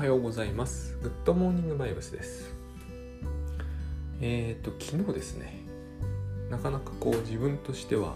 [0.00, 0.96] はようございます。
[1.02, 2.54] グッドモーニングバイブスです。
[4.22, 5.60] えっ、と、昨日ですね、
[6.48, 8.14] なかなかこう自分としては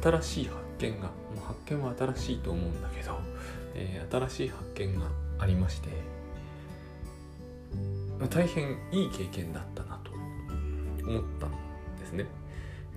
[0.00, 3.18] 新しい発見が、もう発見は新しいと思うんだけど、
[3.74, 5.06] えー新しい発見が
[5.40, 5.88] ありまして、
[8.20, 10.12] ま大変いい経験だったなと
[11.04, 11.50] 思ったん
[11.98, 12.26] ですね。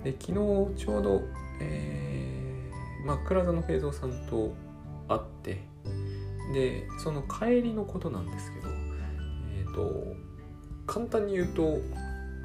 [0.04, 0.32] で、昨日
[0.76, 1.22] ちょうど、
[1.60, 4.54] えー、まあ、倉田の平蔵さんと
[5.08, 5.75] 会って、
[6.52, 8.68] でその帰りのことなんですけど
[9.56, 10.16] えっ、と
[10.86, 11.78] 簡単に言うと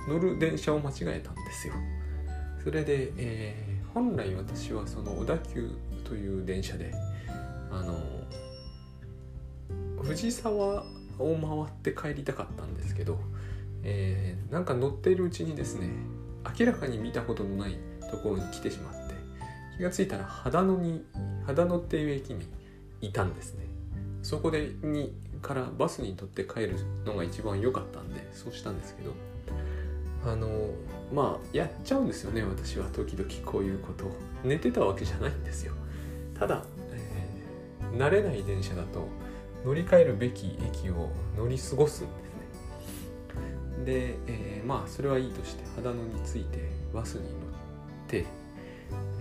[0.08, 1.76] 乗る電車を間違えたんですよ。
[2.64, 5.70] それで、えー本来私はその小田急
[6.06, 6.94] という電車で
[7.70, 8.00] あの
[10.02, 10.86] 藤沢を
[11.20, 11.30] 回
[11.70, 13.20] って帰りたかったんですけど、
[13.84, 15.90] えーなんか乗っているうちにですね
[16.58, 17.78] 明らかに見たことのない
[18.10, 19.14] ところに来てしまって
[19.78, 21.06] 気がついたら秦野に
[21.46, 22.46] 秦野っていう駅に
[23.02, 23.71] いたんですね。
[24.24, 29.14] そこでにからバスに乗って帰るのが一番良かったんでそうしたんですけど
[30.32, 30.48] あの
[31.14, 34.06] まあやっちゃうんですよね私は時々こういうこと。
[34.06, 34.12] を
[34.44, 35.74] 寝てたわけじゃないんですよ。
[36.38, 39.06] ただ、えー慣れない電車だと
[39.66, 42.34] 乗り換えるべき駅を乗り過ごすんです
[43.84, 43.86] ね。
[43.86, 47.32] で、えーまあそれはいいとして秦野に着いてバスに乗っ
[48.08, 48.26] て、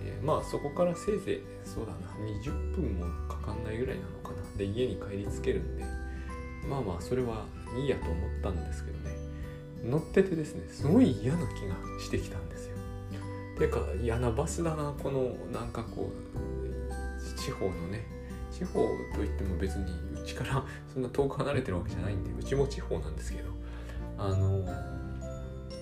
[0.03, 1.97] えーまあそこからせいぜいそうだな
[2.41, 4.40] 20分もかかんないぐらいなのかな。
[4.61, 5.83] で家に帰りつけるんで
[6.69, 7.45] まあまあそれは
[7.75, 9.15] いいやと思ったんですけどね。
[9.83, 12.77] 乗っててですねすごい嫌な気がしてきたんですよ。
[13.57, 18.05] てか嫌なバスだなこのなんかこう地方のね。
[18.51, 19.85] 地方といっても別に
[20.21, 23.49] うちからそんな遠く離れてるわけじゃないんでうちも地方なんですけど
[24.17, 24.63] あの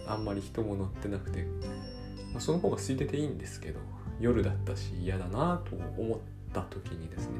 [0.07, 1.45] あんまり人も乗ってなくて、
[2.31, 3.79] まあ、その方が空いてていいんですけど
[4.19, 6.17] 夜だったし嫌だなと思っ
[6.53, 7.33] た時にですね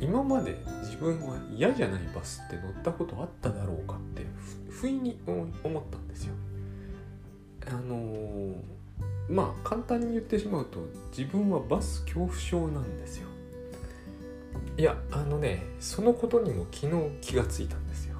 [0.00, 4.24] 今まで自分は嫌じゃないバスって乗ったことあっただろうかって
[4.70, 6.34] 不意に思ったんですよ。
[7.68, 8.54] あのー
[9.30, 10.80] まあ簡単に言ってしまうと
[11.16, 13.28] 自分はバス恐怖症なんですよ。
[14.76, 18.16] いやあのねそのことにも昨日気がついたんですよ。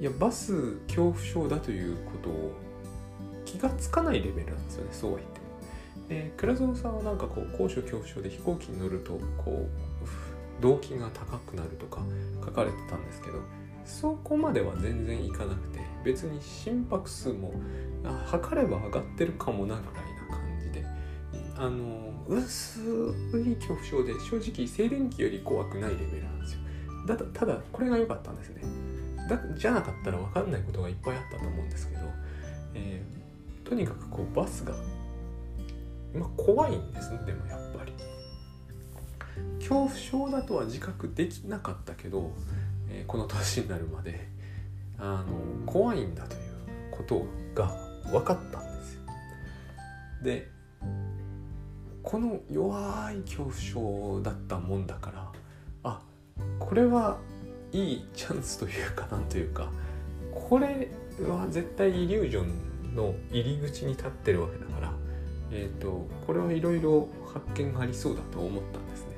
[0.00, 2.52] いやバス恐怖症だということを
[3.44, 5.46] 気がつかないレベルなんですよねそうは言っても。
[6.08, 9.68] で倉園さんはなんかこう高所恐怖症で飛行機に乗るとこ
[10.02, 10.29] う
[10.60, 12.02] 動機が高くなるとか
[12.44, 13.38] 書かれてたんですけど
[13.84, 17.52] そこまでは全然いかなくて別に心拍数も
[18.26, 20.86] 測れば上がってるかもなぐらいな感じで
[21.56, 22.80] あの薄
[23.44, 26.60] い恐怖症で正直静電気より怖くないレベルなんですよ。
[27.06, 28.62] だただこれが良かったんですね。
[29.28, 32.00] だじゃなかったら分かんないことがいっぱいあったと思うんですけど、
[32.74, 33.20] えー
[33.70, 34.74] とにかくこうバスが、
[36.12, 37.92] まあ、怖いんですねでもやっぱり。
[39.58, 42.32] 恐怖症だとは自覚できなかったけど、
[42.90, 44.28] えーこの年になるまで
[44.98, 46.40] あの怖いんだという
[46.90, 47.68] ことが
[48.10, 49.00] 分かったんですよ
[50.22, 50.48] で
[52.02, 55.32] この弱い恐怖症だったもんだから
[55.84, 56.00] あ
[56.58, 57.18] これは
[57.72, 59.70] いいチャンスというかなんというか
[60.32, 60.88] これ
[61.20, 64.92] は絶対イリュージョンの入り口に立ってるわけだから、
[65.52, 69.09] えー、とこれはいろいろ発見がありそうだと思ったんですね。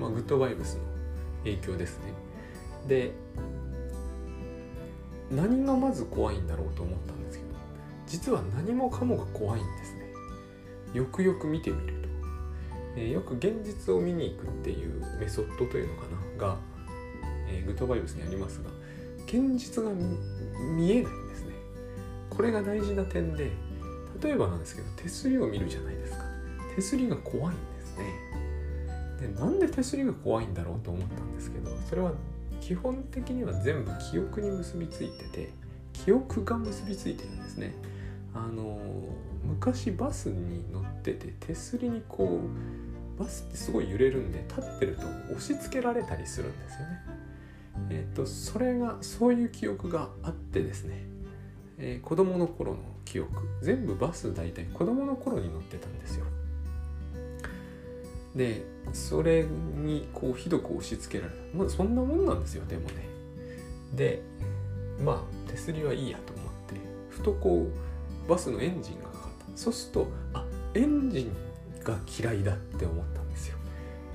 [0.00, 0.80] まあ、グッドバイブスの
[1.44, 2.12] 影響ですね。
[2.88, 3.12] で
[5.30, 7.50] 何がまず怖いんだろうと思ったんですけど
[8.06, 10.04] 実は何もかもが怖いんですね。
[10.92, 12.08] よくよく見てみると、
[12.96, 16.02] えーよく現実を見に行くっていうメソッドというのか
[16.38, 16.56] なが、
[17.48, 18.70] えーグッドバイブスにありますが
[19.26, 20.18] 現実が見
[20.76, 21.52] 見えないんですね。
[22.30, 23.50] これが大事な点で
[24.22, 26.24] 例えばなんですけど手すりを見るじゃないですか
[26.76, 28.04] 手すりが怖いんですね
[29.24, 32.12] でなんで手すりが怖いんだろうと思ったんですけどそれは
[32.60, 35.50] 基本的には全部記憶に結びついてて
[35.92, 37.74] 記憶が結びついてるんですね。
[38.34, 38.78] あの
[39.44, 47.00] 昔バスに乗ってて手すりにこうバスってすごい揺れるんで立ってると押し付けられたりするんですよね。
[47.90, 51.06] えっ、とそれがそういう記憶があってですね。
[51.78, 53.30] えー子供の頃の記憶。
[53.62, 56.26] 全部バス大体子供の頃に乗ってたんですよ。
[58.34, 61.56] でそれにこうひどく押し付けられた。
[61.56, 63.08] まあそんなもんなんですよでもね。
[63.94, 64.22] で
[65.04, 66.74] まあ手すりはいいやと思って
[67.10, 67.68] ふとこ
[68.26, 69.56] うバスのエンジンがかかった。
[69.56, 70.44] そうするとあ
[70.74, 71.32] エンジン
[71.84, 73.56] が嫌いだって思ったんですよ。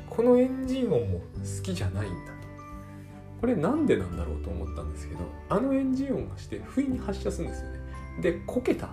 [0.10, 2.40] このエンジン音も好きじゃないんだと。
[3.40, 7.80] これなんでなんだろうと思ったんですけどあのエンジン音がして不意に発射するんですよね。
[8.22, 8.90] でこけた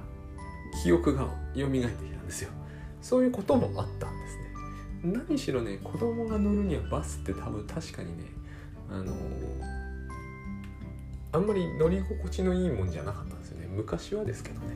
[0.85, 1.23] 記憶が
[1.57, 2.51] 蘇ってきたんですよ。
[3.03, 4.07] そういうこともあった。
[5.13, 8.25] 何しろね子供が乗るにはバスって多分確かにね
[8.91, 9.15] あの
[11.33, 13.67] あんまり乗り心地のいいもんじゃなかったんですよね。
[13.69, 14.67] 昔はですけどね。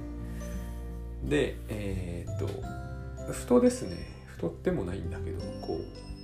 [1.24, 3.96] でえー、っとふとですね
[4.26, 5.78] 太ってもないんだけどこ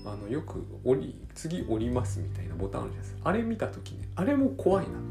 [0.04, 3.28] うあのよく降り次降りますみたいなボタンあるじゃないですか。
[3.30, 5.10] あれ見た時ねあれも怖いなと思っ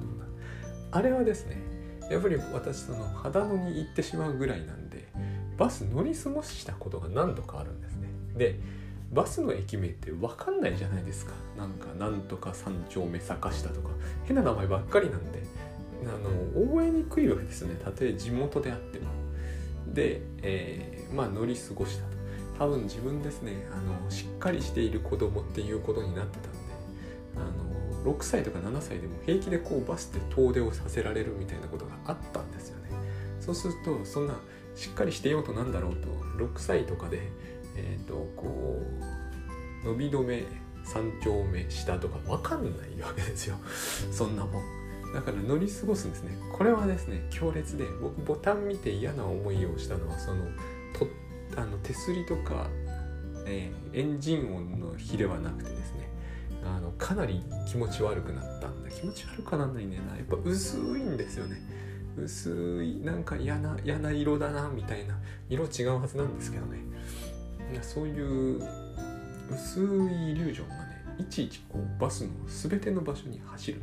[0.92, 0.98] た。
[0.98, 1.58] あれはですね
[2.10, 5.08] やっぱり私その秦野に行ってしまうぐらいなんで
[5.58, 8.10] バス乗り過ごしたことが何度かあるんですね。
[8.38, 8.60] で
[9.16, 11.32] バスの駅名って分かんないじゃないですか。
[11.58, 13.90] なんかなんとか三丁目坂下とか。
[14.26, 15.42] 変な名前ばっかりなんで。
[16.04, 16.08] あ
[16.60, 17.80] の覚えにくいわけですね。
[17.82, 19.06] たとえ地元であっても。
[19.88, 22.16] で、えー、まあ乗り過ごしたと。
[22.60, 26.58] 多分自分ですねあのしっかりしている子供っていうことになってたんで。
[27.38, 32.90] あの6歳とか7歳でも平気でこうバスで遠出をさせられるみたいなことがあったんですよね。
[33.40, 34.36] そうするとそんな
[34.76, 36.10] しっかりしてようとなんだろうと。
[36.36, 37.32] 6歳とかで
[37.76, 38.82] えっ、ー、とこ
[39.84, 40.44] う伸び止め
[40.84, 43.58] 三丁目下とか分かんないわけですよ。
[44.12, 44.64] そんなもん。
[45.14, 46.38] だから乗り過ごすんですね。
[46.54, 50.46] これはですね強烈で僕ボタン見て嫌な思いをしたのはその
[50.94, 51.08] と
[51.56, 52.68] あの手すりとか、
[53.46, 56.10] えー、エンジン音の比ではなくてですね。
[56.64, 58.90] あのかなり気持ち悪くなったんだ。
[58.90, 60.18] 気持ち悪くなんないんだよな。
[60.18, 61.62] やっぱ薄いんですよね。
[62.18, 65.18] 薄いなんか嫌な嫌な色だなみたいな。
[65.50, 66.80] 色違うはずなんですけどね。
[67.82, 68.64] そういう
[69.52, 69.88] 薄いイ
[70.34, 73.82] リュージョンがねいちいちこうバスの全ての場所に走る。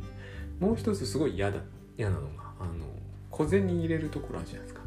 [0.59, 1.59] もう一つすごい嫌だ
[1.97, 2.85] 嫌なのがあの
[3.29, 4.81] 小銭入れるところあるじゃないですか。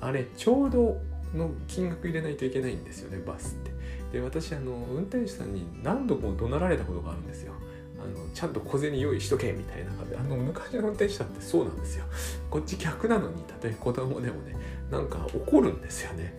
[0.00, 1.00] あれちょうど
[1.34, 3.72] の金額入れないといけないんですよねバスって。
[4.12, 7.52] で私あの運転手さんに何度も怒鳴られたことがあるんですよ。
[7.98, 10.10] あのちゃんと小銭用意しとけみたいな感じ。
[10.12, 12.04] であの昔の運転手さんってそうなんですよ。
[12.50, 14.56] こっち逆なのにたとえ子供でもね
[14.90, 16.38] なんか怒るんですよね。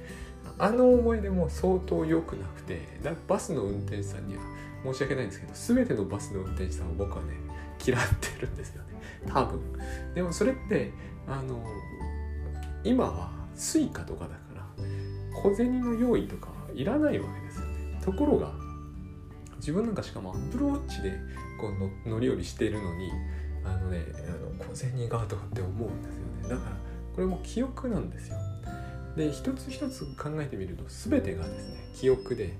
[0.57, 2.87] あの思い出も相当良くなくて
[3.27, 4.43] バスの運転手さんには
[4.83, 7.33] 申し訳ないんですけど全てのバスの運転手さんを僕はね
[7.85, 8.99] 嫌ってるんですよね。
[9.27, 9.59] 多分。
[10.13, 10.91] でもそれって
[11.27, 11.63] あの
[12.83, 14.65] 今は Suica とかだから
[15.41, 17.99] 小銭の用意とかいらないわけですよね。
[18.03, 18.53] ところが
[19.57, 21.11] 自分なんかしかもアップルウォッチで
[21.59, 21.69] こ
[22.05, 23.11] う乗り降りしているのに
[23.63, 26.49] あのねあの小銭がとかって思うんですよね。
[26.49, 26.77] だから
[27.15, 28.37] これも記憶なんですよ。
[29.15, 32.53] で一つ一つ考えてみると全てがですね記憶で。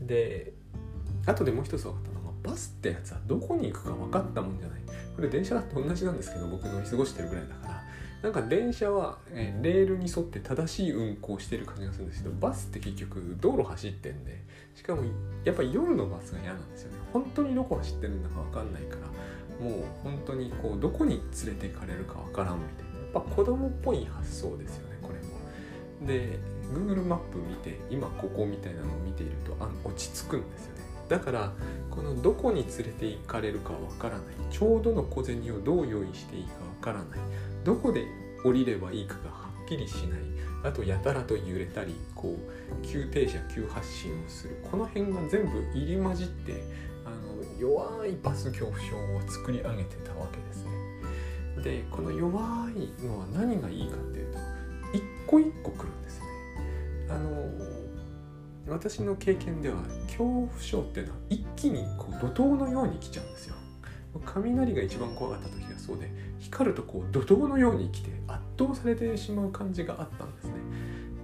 [0.00, 0.52] で
[1.26, 4.80] 後でもう一つ分かったのがバスってやつはどこに行くか分かったもんじゃない。
[5.14, 7.82] これ電車だって同じなんですけど僕乗り過ごしてるぐらいだから。
[8.22, 14.44] なんか電車は、え、レールに沿って正しい運行してる感じがするんですけどバスって結局道路走ってんで
[14.76, 15.02] しかも
[15.44, 16.98] やっぱり夜のバスが嫌なんですよね。
[17.12, 23.00] 本当にどこ走ってるんだか分かんないからもう本当にこうどこに連れて行かれるか分からんみたいな。
[23.00, 24.91] やっぱ子供っぽい発想ですよね。
[26.06, 26.38] で
[26.72, 30.82] Google マップ見て今ここみたいなのを見ているとあ落ち着くんですよね。
[31.08, 31.52] だから
[31.90, 34.24] このどこに連れて行かれるかわからない。
[34.50, 37.18] ちょうどの小銭をどう用意していいかわからない。
[37.64, 38.06] どこで
[38.44, 40.20] 降りればいいかがはっきりしない。
[40.64, 44.56] あとやたらと揺れたりこう急停車急発進をする。
[44.70, 46.62] この辺が全部入り混じって
[47.04, 50.70] あの弱いバス恐怖症を作り上げてたわけですね。
[51.62, 52.40] でこの弱
[52.70, 54.38] いのは何がいいかっていうと
[54.92, 56.26] 一個一個来るんですね。
[57.10, 57.42] あの
[58.68, 63.56] 私の経験では恐怖症っていうのは一気にこう怒涛のように来ちゃうんですよ。
[64.26, 70.52] 雷が一番怖かった時がそうで光るとこう怒涛のように来て圧倒されてしまう感じがあったんですね。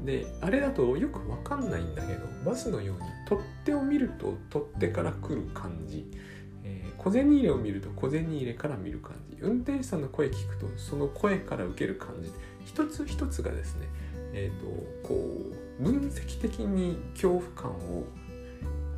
[0.04, 6.10] であれだとよく分かんないんだけどバスのように取っ手を見ると取っ手から来る感じ、
[6.68, 12.30] えー、小銭入れを見ると小銭入れから見る感じ運転手さんの声聞くとその声から受ける感じ
[12.66, 13.88] 一つ一つがですね
[14.32, 15.32] えーと、こ
[15.80, 18.04] う分析的に恐怖感を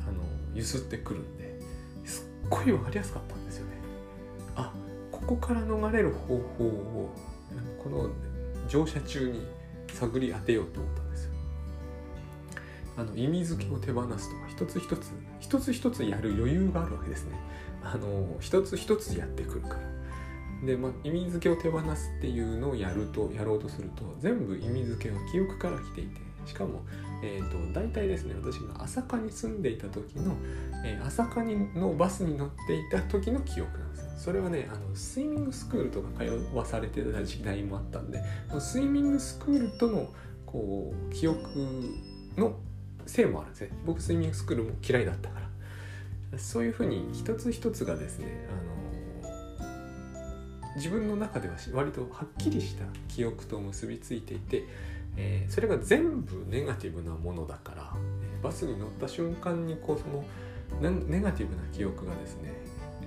[0.07, 0.23] あの
[0.53, 1.59] 揺すってくるんで
[2.05, 3.71] すっごい分かりやすかったんですよね。
[4.55, 4.73] あ
[5.11, 7.13] ここから逃れる方法を
[7.81, 8.09] この
[8.67, 9.45] 乗車中に
[9.93, 11.31] 探り当てようと思ったんですよ。
[12.97, 17.37] あの意味付けを手放すとか一つ一つ一つ一つやる余裕があるわけですね。
[17.83, 19.91] あの一つ一つやってくるから。
[20.65, 26.81] で、まあ、意味付けを手放すっていうのをやるとやろうとすると全部意味付けは記憶から来ていてしかも、
[27.23, 30.35] えーと、大体ですね私が朝霞に住んでいた時の、
[30.85, 38.23] えー、朝霞のバスに乗っていた時の記憶なんですよそれはねあのスイミングスクールとか通わされてた時代もあったんで
[38.59, 40.09] スイミングスクールとの
[40.45, 41.41] こう記憶
[42.37, 42.55] の
[43.11, 43.71] せいもあるんですね。
[43.85, 45.51] 僕スイミングスクールも嫌いだったから。
[46.37, 49.71] そういうふうに一つ一つがですねあの
[50.77, 54.63] 自分の中では割とはっきりした記憶と結びついていて、
[55.17, 60.23] えー、それが全部ネガティブなものだから、え、バスに乗った瞬間にこうその
[60.81, 62.53] ネガティブな記憶がですね、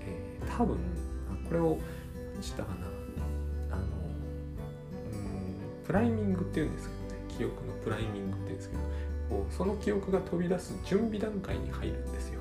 [0.00, 0.76] えー、多分
[1.48, 1.78] これを
[2.34, 2.86] 何したかな。
[3.70, 3.82] あの
[5.12, 7.24] うんプライミングっていうんですけどね。
[7.38, 8.82] 記憶のプライミングっていうんですけど。
[9.28, 12.40] こうその記憶が飛び出す準備段階に入るんですよ。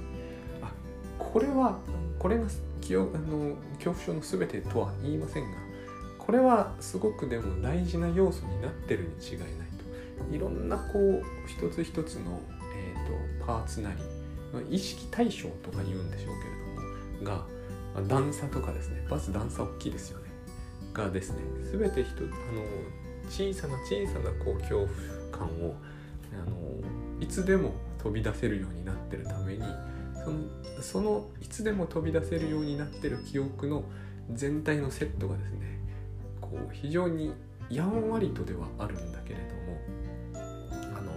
[0.62, 0.72] あ
[1.18, 1.80] これは
[2.20, 2.44] これが
[2.82, 5.58] 記憶あの恐怖症の全てとは言いませんが
[6.18, 9.50] これはすごくでも大事な要素になってるに違いない
[10.30, 12.40] といろんなこう一つ一つの、
[12.76, 13.98] えーと、パーツなり
[14.70, 16.36] 意識対象とか言うんでしょう
[17.22, 20.26] けれどもが段差とかですねまず段差大きいですよね
[20.94, 21.38] がですね
[21.72, 22.64] 全て人あの
[23.30, 24.88] 小さな小さなこう恐怖
[25.32, 25.76] 感を
[26.34, 26.56] あの
[27.34, 29.64] つでも飛び出せるようになってるために
[30.24, 30.38] その
[30.82, 33.84] そのいつでも飛び出せるようになってる記憶の
[34.32, 35.80] 全体のセットがですね
[36.40, 37.34] こう非常に
[37.70, 41.12] やんわりとではあるんだけれどもあの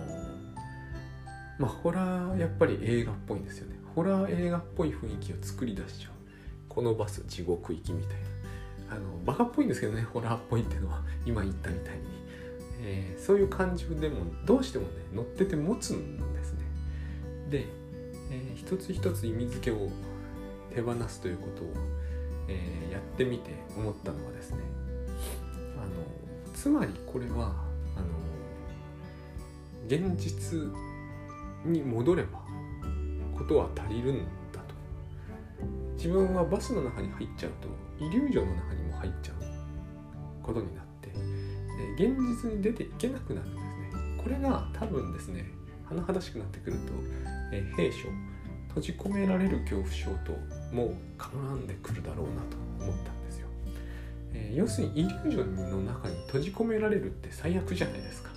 [1.59, 3.77] まあホラーやっぱり映画っぽいんですよね。
[3.95, 6.13] ホラー映画っぽい雰囲気を作り出しちゃう。
[6.69, 8.17] このバス地獄行きみたい
[8.89, 8.97] な。
[8.97, 11.03] あのバカっぽいんですけどねホラーっぽいっていうのは。
[11.25, 12.05] 今言ったみたいに、
[12.88, 16.61] えー、そういう感情でもどうしてもね乗ってて持つんですね。
[17.50, 17.66] で
[18.31, 19.88] えー、一つ一つ意味付けを
[20.75, 21.66] 手放すということを、
[22.49, 24.59] えー、やってみて思ったのはですね
[25.76, 27.55] あのつまりこれは
[27.97, 28.07] あの
[29.87, 30.59] 現実
[31.64, 32.40] に戻れば
[33.37, 34.75] ことは足りるんだと。
[35.97, 37.69] 自分はバスの中に入っちゃうと
[38.05, 39.37] イリュージョンの中にも入っちゃう
[40.43, 40.86] ことになって
[41.97, 44.23] 現実に出ていけなくなるんですね。
[44.23, 45.50] これが多分ですね
[45.91, 46.93] 甚だしくなってくると
[47.53, 48.09] えー、兵所
[48.69, 50.33] 閉じ込められる恐怖症と
[50.75, 53.49] も絡んでくるだろうなと思ったんですよ、
[54.35, 58.31] えー、要するにイリュージョンの中に閉じ込められるって最悪じゃないですか。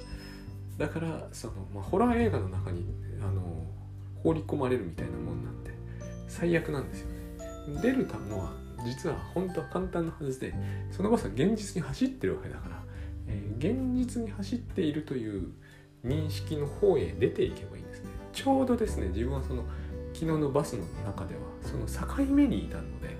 [0.77, 2.85] だからその、まあ、ホラー映画の中に
[3.21, 3.65] あの
[4.23, 5.73] 放り込まれるみたいなもんなんで
[6.27, 7.81] 最悪なんですよね。
[7.81, 8.53] 出るたのは
[8.85, 10.53] 実は本当は簡単なはずで
[10.89, 12.78] そのバスは現実に走ってるわけだから、
[13.29, 15.51] え、現実に走っているという
[16.05, 18.09] 認識の方へ出ていけばいいんですね。
[18.33, 19.63] ちょうどですね自分はその
[20.13, 23.15] 昨日のバスの中ではその境目にいたので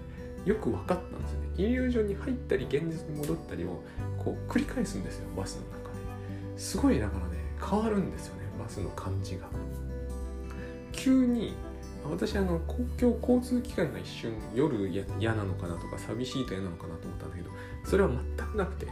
[0.46, 1.48] よく分かったんですよね。
[1.58, 3.84] イリュージョンに入ったり現実に戻ったりを
[4.18, 6.60] こう繰り返すんですよバスの中で。
[6.60, 9.48] すごいだからね変わるんですよねバスの感じが。
[10.92, 11.54] 急に
[12.10, 17.50] 私あの公共交通機関が一瞬夜嫌なのかなとか寂しいと嫌なのかなと思ったんだけど
[17.84, 18.88] それは全くなくて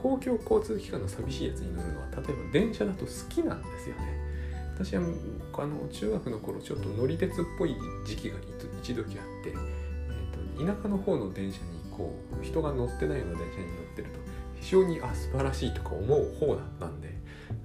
[0.00, 4.18] 公共交通機関の寂しいやつに乗るのは例えば電車だと好きなんですよね
[4.74, 5.02] 私は
[5.54, 7.74] あの中学の頃ちょっと乗り鉄っぽい
[8.06, 8.36] 時期が
[8.80, 14.20] 一時あって、えーと、田舎の方の電車にこう人が乗ってないような電車に乗ってると
[14.60, 17.12] 非常にあ素晴らしいとか思う方だったんで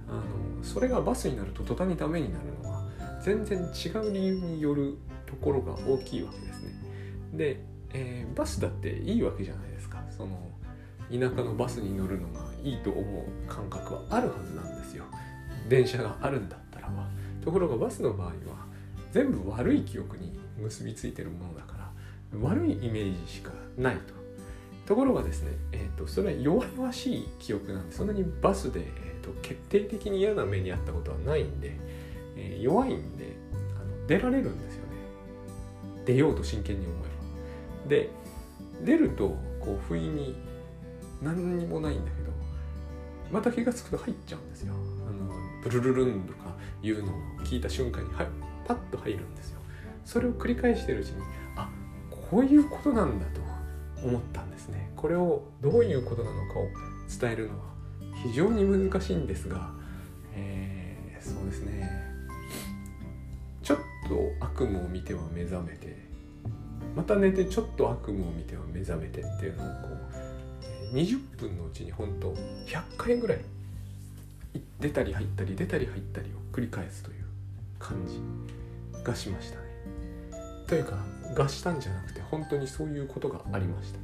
[0.08, 0.22] あの
[0.64, 2.84] それがバスになると途端にダメになるのは
[3.22, 6.72] 全然違う理由によるところが大きいわけですね。
[7.32, 7.60] で、
[7.92, 10.02] えー、バスだっていいわけじゃないですか。
[10.10, 10.36] その
[11.10, 15.04] 田舎のバスに乗るのがいいと思う感覚はあるはずなんですよ。
[15.68, 16.88] 電車があるんだから。
[16.88, 17.08] は
[17.44, 18.32] ところがバスの場合は
[19.12, 21.90] 全部悪い記憶に結びついてるものだから
[22.40, 24.14] 悪いイメージしかないと。
[24.86, 31.72] ところがですね、えーと、それは弱々しい記憶なんでそんなにバスで、えーと、決定的に嫌な目にあったことはないんで、
[32.36, 33.36] えー、弱いんで
[33.76, 34.90] あの出られるんですよね。
[36.04, 37.08] 出ようと真剣に思え
[37.84, 37.88] ば。
[37.88, 38.10] で
[38.84, 40.34] 出るとこう不意に
[41.24, 42.30] 何にもないんだけど
[43.32, 44.74] また気が付くと入っちゃうんですよ。
[44.74, 48.28] あのブルルルンとかいうのを聞いた瞬間にはい
[48.66, 49.60] パッと入るんですよ。
[50.04, 51.22] それを繰り返してるうちに
[51.56, 51.68] あ
[52.30, 53.40] こういうことなんだと
[54.06, 54.90] 思ったんですね。
[54.96, 56.68] これをどういうことなのかを
[57.20, 57.64] 伝えるのは
[58.22, 59.70] 非常に難しいんですが、
[60.34, 61.90] えー、そうですね。
[63.62, 63.78] ちょっ
[64.08, 65.96] と悪夢を見ては目覚めて
[66.94, 70.23] また寝てちょっと悪夢を見ては目覚めてっていうのをこう
[70.94, 72.32] 20分のうちに本当
[72.66, 73.38] 100回ぐらい
[74.78, 77.24] 出たり入ったり出たり入ったりを繰り返すという
[77.80, 78.20] 感じ
[79.02, 79.64] がしましたね。
[80.68, 80.96] というか
[81.34, 83.98] がしたんじゃなくて本当にそういうことがありました。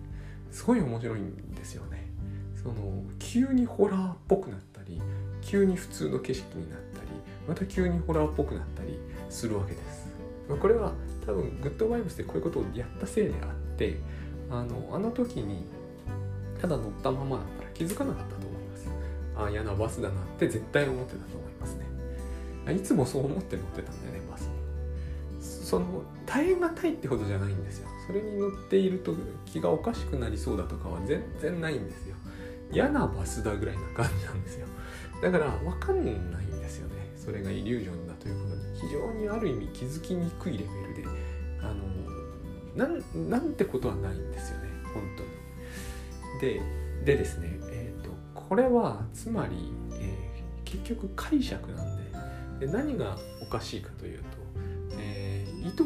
[0.50, 2.10] すごい面白いんですよね。
[2.60, 2.74] その
[3.20, 5.00] 急にホラーっぽくなったり
[5.42, 7.06] 急に普通の景色になったり
[7.48, 10.08] また急にホラーっぽくなったりするわけです。
[10.48, 10.92] まこれは
[11.24, 14.00] 多分グッドバイブスでこういうことをやったせいであって
[14.50, 15.64] あのあの時に
[16.60, 18.88] ただ乗ったままだったら気づかなかったと思います
[19.36, 21.86] あ嫌なバスだなって絶対思ってたと思いますね。
[22.74, 24.42] いつもそう思って乗ってたんだよねバス。
[24.42, 24.60] に
[25.40, 27.88] その耐え難いってほどじゃないんですよ。
[28.06, 29.14] それに乗っていると
[29.46, 32.16] 気がおかしくなりそうだとかは全然ないんですよ。
[32.72, 34.66] 嫌なバスだぐらいな感じなんですよ。
[35.22, 36.94] だから分かんないんですよね。
[37.16, 41.04] それがイリュージョンだということに非常にある意味気づきにくいレベルで。
[41.62, 41.90] あの
[42.76, 44.68] なんなんてことはないんですよね。
[44.94, 45.39] 本当に。
[46.40, 46.60] で
[47.04, 51.96] でですね、えーと、これはつまり、えー、結局解釈なん
[52.58, 54.24] でで何がおかしいかというと、
[54.98, 55.84] えー、意図、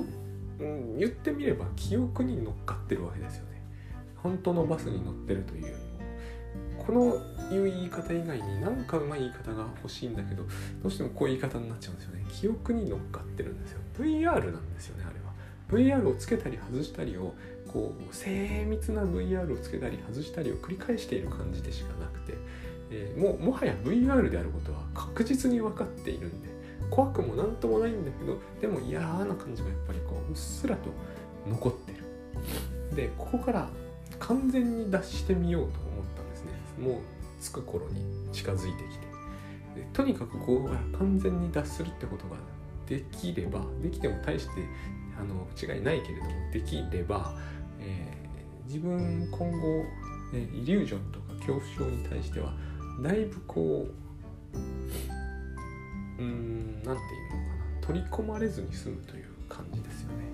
[0.61, 3.63] うん、言ってみれば記憶に乗っかってるわけですよね。
[4.17, 5.85] 本当のバスに乗ってるというよりも。
[6.85, 10.43] このいう言い方以外に何かうまい言い方が欲しいんだけど
[10.83, 12.25] どうしてもこういう言い方になっちゃうんですよね。
[12.29, 13.81] 記憶に乗っかってるんですよ。
[13.99, 15.25] VR なんですよねあれは。
[15.69, 17.35] VR をつけたり外したりを
[17.75, 22.35] こう精密な VR をつけたり外したりを繰り返している感じでしかなくて、
[22.93, 26.49] えー、もうもはや VR であることは確実に分かっているんで
[26.89, 30.91] 怖くも何ともないんだけどでも嫌な感じがやっぱりこううっすらと
[31.49, 32.05] 残ってる。
[32.95, 33.69] でここから
[34.21, 36.53] 完全に脱してみようと思ったんですね。
[36.79, 37.01] もう
[37.43, 39.05] 着く頃に近づいてきて。
[39.75, 42.37] でとにかくここから完全に脱するってことが
[42.87, 44.63] できればできても大して
[45.19, 47.35] あの違いないけれどもできれば
[47.85, 49.85] えー、自分今後、
[50.33, 52.55] ね、イリュージョンとか恐怖症に対しては
[53.03, 54.05] だいぶこう
[56.19, 60.25] うん何て言うのかな取り込まれずに済むという感じですよね。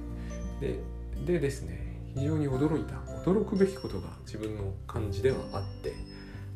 [0.60, 0.78] で
[1.26, 5.94] でですね非常に驚いた驚くべきことが自分の感じではあって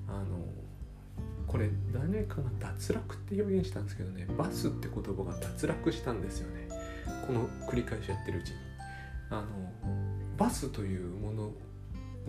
[0.08, 0.44] あの
[1.46, 6.68] これ誰かが脱落って表現したんですけどねバスって言葉が脱落したんですよね
[7.26, 8.56] この繰り返しやってるうちに
[9.30, 9.83] あの
[10.36, 11.52] バスというもの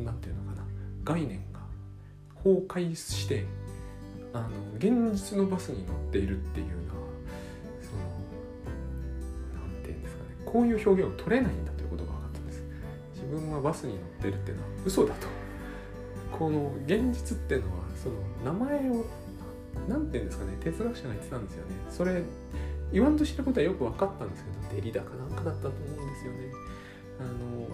[0.04, 0.64] なんていうのかな？
[1.04, 1.60] 概念が
[2.44, 3.46] 崩壊して
[4.34, 7.08] あの現実のバスに乗っているっていうのは
[7.82, 12.64] そのなんていうんですかねこういう表現を取れないんだということが分かったんです。
[13.14, 15.28] 自分はバスに乗ってるっていうのは嘘だと。
[16.38, 19.06] この現実っていうのはその名前を
[19.88, 21.76] 何ていうんですかね哲学者が言ってたんですよね。
[21.90, 22.22] それ
[22.92, 26.52] 言わんとしたことはよく分かったんですけどデリダかなんかだったと思うんですよね。
[27.20, 27.68] あの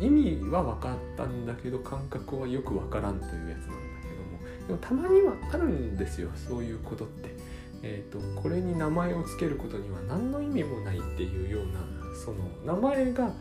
[0.00, 7.36] 意味は分かったんだけど感覚はよく分からんというやつなんだけどもでもたまにはあるんですよそういうことって。
[7.82, 11.80] えーと、これに名前を付けることには何の意味もないっていうような
[12.16, 13.32] その名前が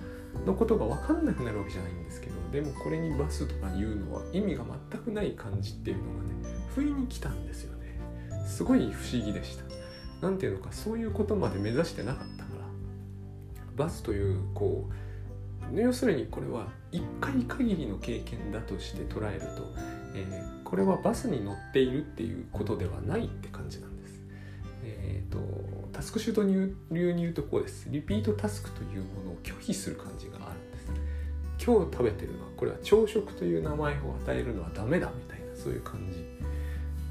[0.45, 7.99] のことが分かんなくなるわけじゃないんですけどでもこれにバスとかいうのは意味が全くない感じっていうのがね不意に来たんですよね。
[8.45, 9.63] すごい不思議でした。
[10.21, 12.65] 何ていうのかそういうことまで目指してなかったから。
[13.75, 15.04] バスというこう
[15.73, 19.73] 要するにこれは1回限りの経験だとして捉えると、
[20.13, 24.21] えー、これはバスに乗っているっていうことではないって感じなんです。
[24.83, 25.39] えーと、
[25.91, 26.43] タスクシュート
[26.93, 27.89] 流に言うとこうです。
[27.89, 30.85] リピートタスクというものを拒否する感じがあるんです。
[31.65, 36.23] 今日食べてるのはこれは朝食という名前を与えるのはダメだみたいなそういう感じ。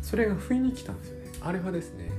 [0.00, 1.26] それが不意に来たんですよね。
[1.40, 2.10] あれはですね、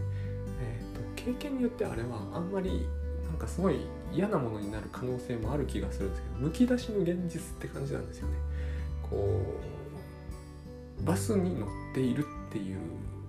[0.61, 2.87] えーと、と経験によってあれはあんまり
[3.25, 3.79] なんかすごい
[4.15, 8.33] 嫌なものになる可能性もある気がするんですけどむき出しの現実って感じなんですよね。
[9.03, 9.45] こ
[11.01, 12.79] うバスに乗っているっていう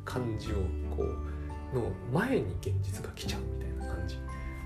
[0.05, 0.57] 感じを
[0.97, 4.17] こうの前に現実が来ちゃうみたいな感じ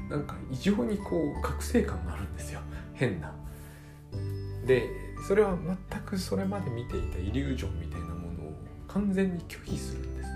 [0.09, 2.61] なんか異常にこう覚醒感があるんですよ
[2.95, 3.35] 変な。
[4.67, 4.89] で
[5.27, 5.57] それは
[5.91, 8.53] 全くそれまで見ていたイリュージョンみたいなものを
[8.89, 10.31] 完全に拒否するんですね。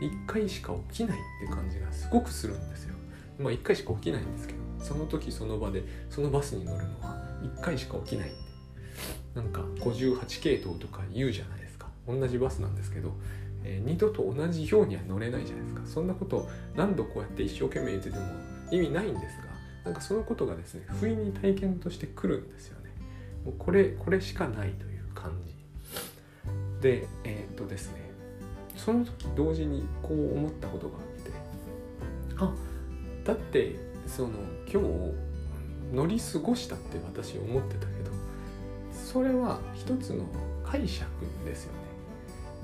[0.00, 2.94] 一回しか起きないって感じがすごくするんですよ。
[3.38, 8.28] まあ一回しか起きないんですけどその時その場でそのバスに乗るのは1回しか起きない。
[8.28, 8.36] んで
[9.34, 11.88] なんか58系統とか言うじゃないですか。
[12.06, 13.12] 同じバスなんですけど、
[13.64, 15.82] えー、二度と同じようには乗れないじゃないですか。
[15.86, 18.24] そんなことを何度こうやって一生懸命言ってても
[18.70, 19.44] 意味ないんですが
[19.84, 22.90] なんかそのことがですね不意に体験としてくるんですよね。
[23.44, 25.52] もうこれこれしかないという感じ。
[26.80, 28.10] でえー、っとですね
[28.76, 31.30] その時同時にこう思ったことがあって
[32.38, 32.54] あ
[33.24, 34.30] だってその
[34.70, 38.10] 今日乗り過ごしたって私思ってたけど
[38.92, 40.26] それは一つの
[40.64, 41.08] 解釈
[41.44, 41.78] ですよね、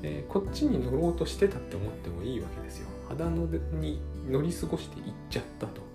[0.02, 2.88] え、こっちに乗ろうとしてたって思ってもいいわけですよ。
[3.08, 3.46] 肌の
[3.80, 5.88] に乗り過ごして行っちゃったと。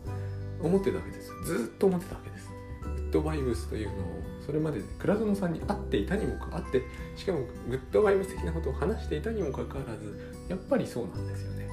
[0.63, 2.50] 思ってたわけですずっと思ってたわけです。
[2.82, 3.98] グッドバイブスというのを
[4.46, 6.82] それまで倉園さんに会っていたにもかあって
[7.16, 7.39] しかも
[7.70, 11.68] グッドバイブス的なことを話していたにもかかわらずやっぱりそうなんですよね。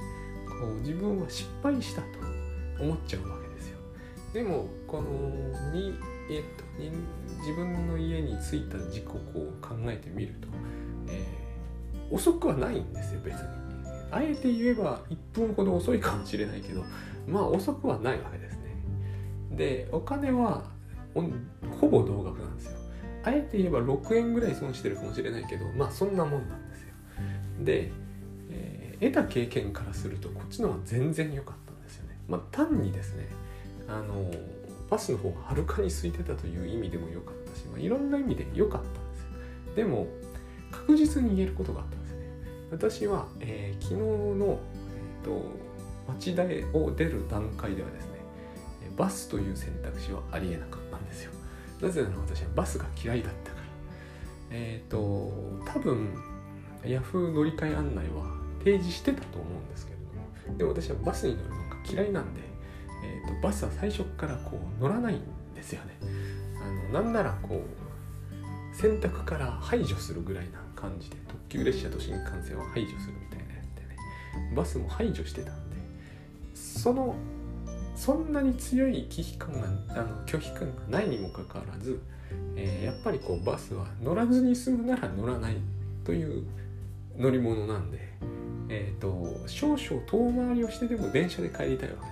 [0.47, 2.07] こう自分は失敗したと
[2.79, 3.40] 思っちゃうわけ。
[4.33, 5.09] でもこの
[5.73, 5.95] に、
[6.29, 6.91] えっと、に
[7.39, 10.47] 自分の家に着いた時刻を考えてみると、
[11.09, 13.41] えー、遅くはないんですよ別に。
[14.11, 16.83] あえて言えば1分ほど遅いかもしれないけど
[17.27, 18.75] まあ遅くはないわけですね。
[19.51, 20.63] でお金は
[21.79, 22.77] ほぼ同額なんですよ。
[23.23, 26.93] あえて言えば6円ぐらい損してるかもしれないけどまあそんなもんなんですよ。
[27.61, 27.91] で、
[28.49, 32.17] えー、得た経験からするとこっちの方が全然良かったんですよね。
[32.27, 33.27] まあ、単にですね
[33.87, 34.31] あの
[34.89, 39.75] バスの方がはるかに空いてたという意味でも良かったし、まあ、いろんな意味で良かったんですよ。
[39.75, 40.07] でも
[40.71, 42.25] 確実に言えることがあったんですよね。
[42.71, 44.59] 私は、えー、昨日の、
[45.23, 45.45] えーと、
[46.07, 46.43] 町田
[46.77, 48.11] を出る段階ではですね
[48.97, 51.31] バスという選択肢はありえなかったんですよ。
[51.81, 53.63] なぜなら私はバスが嫌いだったから。
[54.51, 54.97] えっ、ー、と
[55.65, 56.09] 多分
[56.85, 58.25] ヤフー乗り換え案内は
[58.59, 62.41] 提示してたと思うんですけれどもでも私はバスに乗るのが嫌いなんで、
[63.03, 65.21] えーと、バスは最初からこう乗らないん
[65.55, 65.97] ですよね
[66.61, 75.75] あのなんならこう選択から排除するぐらいな感じで特急列車と新幹線は排除するみたいなやつでねバスも排除してたんで
[76.53, 77.15] その
[77.95, 82.01] そんなに強い危機感があの拒否感がないにもかかわらず、
[82.55, 85.57] えー、やっぱりこうバスは乗らずに済むなら乗らない
[86.03, 86.43] という
[87.17, 87.99] 乗り物なんで、
[88.69, 92.10] えーと、少々遠回りをしてでも電車で帰りたいわけ。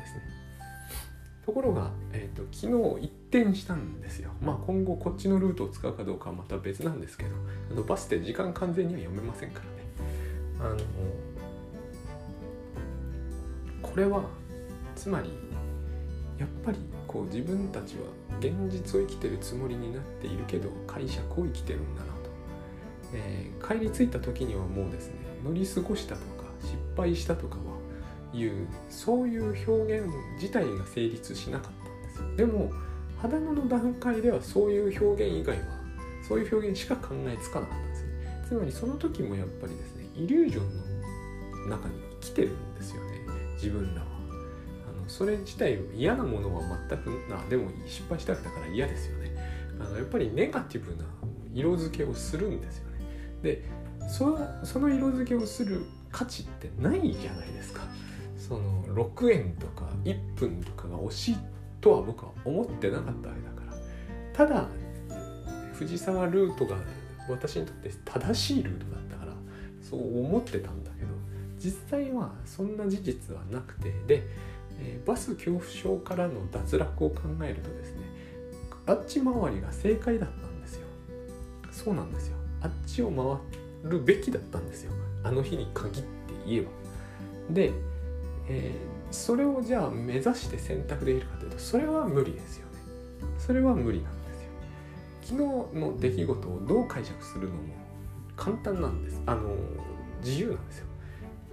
[1.50, 4.30] ところが、えーと、昨日一転したんですよ。
[4.40, 7.32] まあ今後こっちのルートを使うかどうかはまた別なんですけど
[7.72, 9.72] あのバスって時間完全には読めませんからね。
[10.60, 10.78] あの
[13.82, 14.22] これは
[14.96, 15.32] つまり
[16.38, 18.02] やっぱりこう自分たちは
[18.40, 22.30] 現実を生きてるつもりになっているけど解釈を生きてるんだなと、
[23.16, 27.79] えー、帰り着いた時にはもうですね乗り過ごしたとか失敗したとかは
[28.34, 32.36] いうそういう表現自体が成立しなかったんですよ。
[32.36, 32.72] でも
[33.18, 35.64] 肌野の段階ではそういう表現以外は
[36.28, 38.10] そういう表現しか考えつかなかったんですね。
[38.48, 43.20] つまりその時もやっぱりですねイリュージョンの中に生きてるんですよね。
[43.56, 44.02] 自分ら。
[44.02, 44.08] は
[44.90, 49.36] あのそれ自体嫌なものは全くなでも失敗したから嫌ですよね。
[49.80, 51.06] あのやっぱりネガティブな
[51.54, 53.00] 色付けをするんですよね。
[53.42, 53.66] で
[54.08, 57.82] そその色付けをする価値ってないじゃないですか。
[58.50, 61.38] その6円とか1分とかが惜しい
[61.80, 63.74] とは僕は思ってなかったわけだから。
[64.34, 64.68] ただ
[65.74, 66.78] 藤沢ルートが
[67.30, 69.34] 私にとって正しいルートだったから
[69.82, 71.08] そう思ってたんだけど
[71.58, 74.28] 実際はそんな事実はなくてで
[74.82, 78.02] え、バス恐怖症からの脱落を考えるとですね
[78.86, 80.88] あっち回りが正解だったんですよ。
[81.72, 82.38] そうなんですよ。
[82.62, 83.12] あっちを
[83.84, 84.92] 回るべきだったんですよ。
[85.24, 86.10] あの日に限って
[86.48, 86.70] 言えば。
[87.52, 87.72] で、
[88.50, 92.80] えー、それをじゃあ目指して選択できるかというとそれは無理ですよね。
[93.38, 94.50] それは無理なんですよ。
[95.22, 97.62] 昨日の出来事をどう解釈するのも
[98.36, 99.22] 簡単なんです。
[99.26, 99.56] あの
[100.24, 100.90] 自由なんですよ。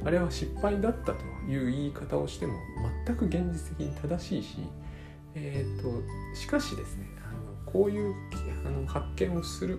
[0.04, 2.54] あれは失敗だったという言い方をしても
[3.06, 4.58] 全く現実的に正しいし、
[5.34, 6.02] えーと、
[6.34, 8.14] しかしですねあのこういう
[8.66, 9.78] あの発見をする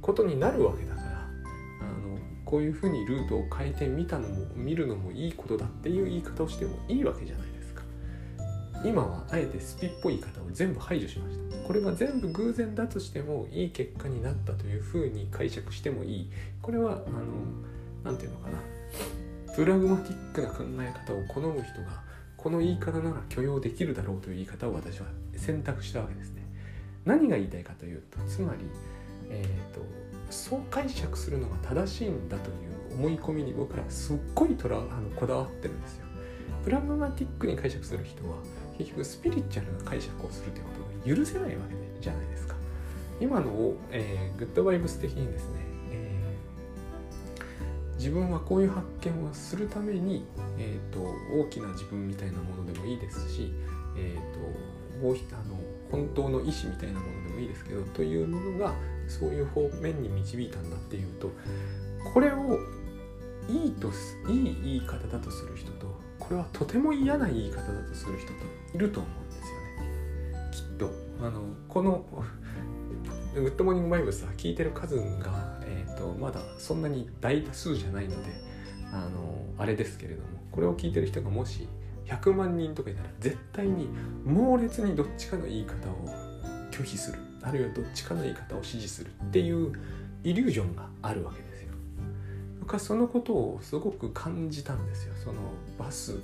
[0.00, 0.94] ことになるわけだ
[2.48, 7.82] こういうふうにルートを変えてみたのも見るのもいいことだっていう言い方をしてもいいわけじゃないですか。
[8.82, 11.66] 今はあえてスピっぽい言い方を全部排除しました。
[11.66, 16.30] これが全部偶然だとしてもいい結果になったというふうに解釈してもいい。
[16.62, 17.26] これはあの
[18.02, 18.58] 何て言うのかな。
[19.54, 22.02] プラグマティックな考え方を好む人が
[22.38, 25.06] この言い方なら許容できるだろうという言い方を私は
[25.36, 26.46] 選択したわけですね。
[27.04, 28.60] 何が言いたいかというとつまり、
[29.28, 29.82] えーと、
[30.30, 36.06] そう解釈するのが正しいんだという思い込みに僕らすっごいとらあのこだわってるんですよ。
[36.64, 38.36] プラグマティックに解釈する人は
[38.76, 40.70] 結局スピリチュアルな解釈をするというこ
[41.04, 42.54] とが許せないわけじゃないですか。
[43.20, 45.60] 今のを、えー、グッドバイブス的にですね
[45.90, 46.18] え
[47.98, 50.24] 自分はこういう発見をするために、
[50.56, 51.00] えーと、
[51.36, 53.52] 大きな自分みたいなものでもいいですし、
[53.98, 55.56] えーと、もうあの
[55.90, 58.74] 本当の意思みたいなものでもいいですけどというものが
[59.06, 61.30] そういう方面に導いたんだっていうと
[62.12, 62.58] これを
[63.48, 63.88] いいと
[64.28, 65.86] いい言い方だとする人と
[66.18, 68.34] これはとても嫌な言い方だとする人と
[68.74, 70.50] いると思うんですよね。
[70.52, 70.90] きっと。
[71.26, 72.04] あのこの
[73.34, 75.58] グッドモーニングバイブスは聞いてる数が
[75.98, 78.30] とまだそんなに大多数じゃないので
[78.92, 81.68] あのあれですけれどもこれを聞いてる人がもし
[82.08, 83.88] 100万人とかいたら絶対に
[84.24, 86.08] 猛烈にどっちかの言い方を
[86.70, 89.72] 拒否するあるいはどっちかの言い方を支持するっていう
[90.24, 91.68] イリュージョンがあるわけですよ。
[92.60, 95.14] 僕はそのことをすごく感じたんですよ。
[95.24, 95.40] その
[95.78, 96.18] バス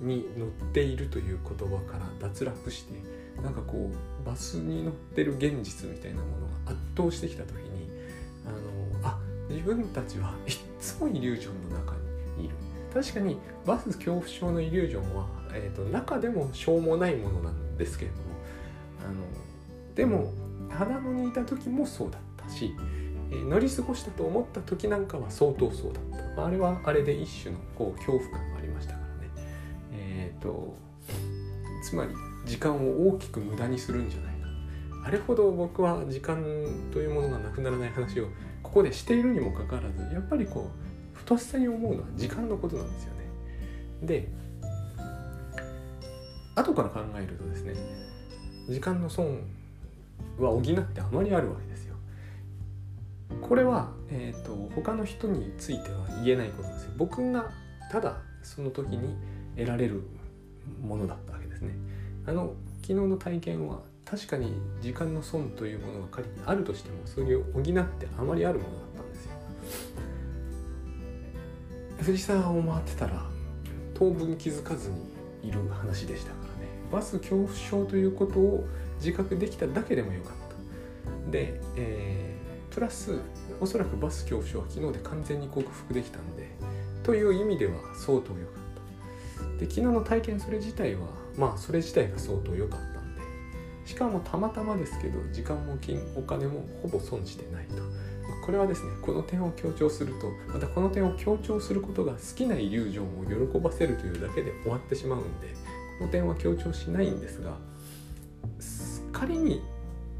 [0.00, 2.94] に乗っているという言葉から脱落して
[3.42, 3.90] なんかこ
[4.22, 7.90] うバスに乗ってる現実みたいなものが圧倒してきた時に
[8.46, 8.50] あ
[9.02, 11.94] のあ自分たちはいっつもイリュージョンの中
[12.36, 12.54] にいる
[12.94, 18.22] 確かにバス恐怖症のイリュージョンは、えーと、中でもしょうもないものなんですけれども
[19.04, 20.32] あのでも
[20.70, 22.72] 肌野にいた時もそうだったし、
[23.30, 29.30] えー、乗り過ごしたと思った時なんかは相当そうだった、あ、れはあれで一種のこう恐怖感がありましたからね。
[29.92, 30.76] えっ、ー、と
[31.82, 32.10] つまり
[32.44, 34.48] 時間を大きく無駄にするんじゃないか。
[35.06, 36.42] あれほど僕は時間
[36.92, 38.28] というものがなくならない話を
[38.62, 40.83] ここでしているにもかかわらずやっぱりこう
[41.24, 43.24] ふとっさに思うのは時間のことなんですよね。
[44.02, 44.28] で
[46.54, 47.74] 後から考えるとですね
[48.68, 49.38] 時間の損
[50.38, 51.94] は補ってあまりあるわけですよ。
[53.40, 56.92] これは、えーと、他の人については言えないことですよ。
[56.98, 57.50] 僕が
[57.90, 59.16] ただその時に
[59.56, 60.02] 得られる
[60.86, 61.70] ものだったわけですね。
[62.26, 69.32] あの昨日の体験は確かに時間の損というものが仮にあるとしてもそれを補ってあまりあるものだったんですよ。
[72.04, 73.24] 藤沢を回ってたら
[73.94, 76.70] 当分気づかずにいる話でしたからね。
[76.92, 78.66] バス恐怖症ということを
[78.98, 80.32] 自覚できただけでもよかっ
[81.26, 81.30] た。
[81.30, 83.18] で、えー、プラス
[83.60, 86.50] おそらくバス恐怖症は昨日で完全に克服できたんで
[87.02, 89.58] という意味では相当良かった。
[89.58, 91.06] で昨日の体験それ自体は
[91.38, 93.22] まあそれ自体が相当良かったんで
[93.86, 98.03] しかもたまたまですけど時間も金お金もほぼ損してないと。
[98.44, 105.48] これはですねこの点を強調するとまたこの点を強調することが好きなイリュージョンを喜ばせるというだけで終わってしまうんで
[105.98, 107.56] この点は強調しないんですが
[109.12, 109.62] 仮に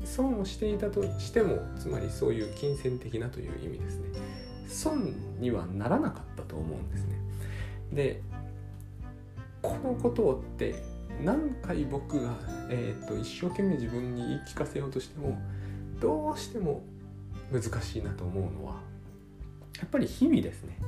[0.04, 4.08] 損をしていたとしてもつまりそういう金銭的なという意味ですね。
[4.68, 7.18] 損にはならなかったと思うんですね。
[7.92, 8.22] で
[9.60, 10.82] このことって
[11.22, 12.34] 何回僕が、
[12.70, 15.38] えーと一生懸命自分に言い聞かせようとしても
[16.00, 16.82] どうしても
[17.52, 18.80] 難しいなと思うのは
[19.78, 20.78] やっぱり日々ですね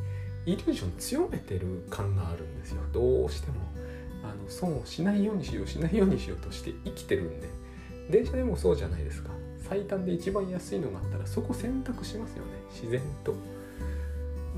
[0.47, 2.81] イリュージョン強めてる感があるんですよ。
[2.93, 3.55] どうしても。
[4.23, 7.49] あの損をしないようにしようしないようにしようとして生きてるんで。
[8.11, 9.31] 電車でもそうじゃないですか。
[9.69, 12.51] 最短で一番安いのがあったらそこ選択しますよね。
[12.71, 13.35] 自然と。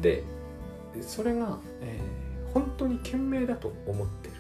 [0.02, 0.22] で
[1.00, 4.34] それが、えー、本当に賢明だと思ってる。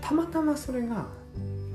[0.00, 1.06] たまたまそれが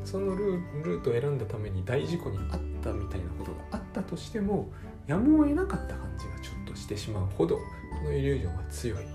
[0.03, 4.69] そのルートを選んだために大事故にあったみたいなことがあったとしても
[5.07, 7.61] やむを得なかった感じがちょっとしてしまうほどこ
[8.05, 9.05] のイリュージョンは強い。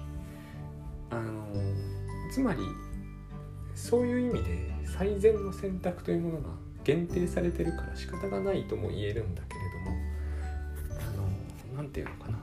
[1.11, 1.47] あの
[2.33, 2.61] つまり
[3.75, 6.51] そういう意味で最善の選択というものが
[6.85, 9.97] 限定されてるから仕方がないとも言えるんだけれども
[11.01, 12.39] あの何て言うのかな。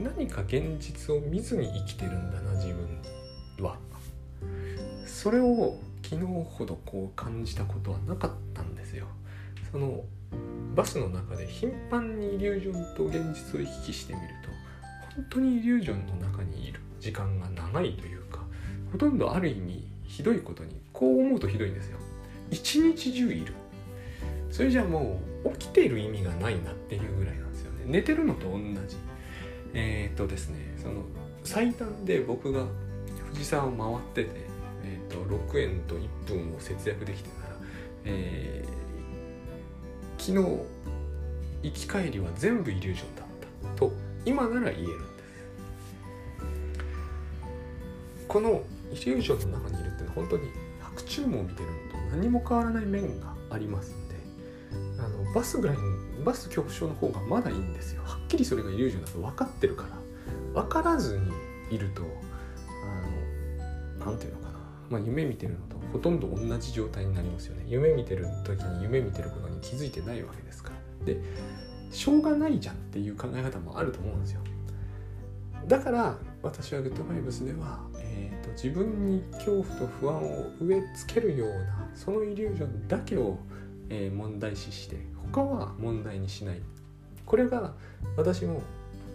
[0.00, 3.76] 何か現実を見ずに生きてるんだな自分は。
[5.06, 9.06] それを昨日ほどこう感じたことはなかったんですよ。
[9.72, 10.04] その
[10.74, 14.50] バスの中で頻繁にイリュージョンと現実を行き来してみると
[15.16, 18.42] 本当にイリュージョンの中にいる時間が長いというか
[18.92, 21.98] ほとんどある意味ひどいことにこう思うとひどいんですよ。
[22.50, 23.52] 一日中いる。
[24.50, 27.84] それじゃあもう起きている意味がないなっていうぐらいなんですよね。
[27.86, 28.96] 寝てるのと同じ。
[29.74, 31.02] えー、っとですねその
[31.44, 32.64] 最短で僕が
[33.32, 34.48] 藤沢を回ってて
[34.84, 37.54] えーと、6円と1分を節約できてたら、
[38.04, 38.77] えー、
[40.28, 40.44] 昨日
[41.62, 43.24] 行き帰りは全部イリュージョンだっ
[43.62, 43.68] た。
[43.80, 43.90] と
[44.26, 44.86] 今なら言えるん
[45.16, 47.72] です。
[48.28, 48.62] この
[48.92, 50.50] イリュージョンの中にいるって本当に
[50.82, 51.76] 白昼夢を見てるの
[52.10, 54.16] と何も変わらない面がありますんで
[54.98, 55.82] あのバスぐらいの
[56.26, 58.02] バス恐怖症の方がまだいいんですよ。
[58.04, 59.96] はっきりそれがイリュージョンだと分かってるから。
[60.62, 61.32] 分からずに
[61.74, 62.04] いるとあ
[64.02, 64.58] の何て言うのか
[64.90, 67.64] まあ、夢見てるのとほとんど同じ状態になりますよね。
[67.66, 71.06] 夢見てる時に夢見てることに気づいてないわけですから。
[71.06, 71.20] で
[71.90, 74.40] しょうがないじゃんっていう考え方もあると思うんですよ。
[75.66, 83.38] だから私はグッドバイブスでは、えーと、自分に恐怖と不安を植え付けるようなそのイリュージョンだけを、
[83.88, 84.96] えー、問題視して
[85.32, 86.60] 他は問題にしない。
[87.26, 87.74] これが
[88.16, 88.62] 私も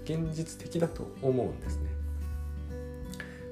[0.04, 1.90] 現実的だと思うんですね。